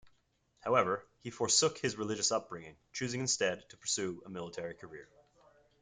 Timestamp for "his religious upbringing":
1.77-2.75